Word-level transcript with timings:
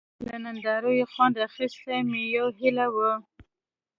له 0.25 0.35
نندارو 0.43 0.91
یې 0.99 1.05
خوند 1.11 1.35
اخیستل 1.47 1.99
مې 2.09 2.23
یوه 2.35 2.51
هیله 2.59 2.87
وه. 2.95 3.11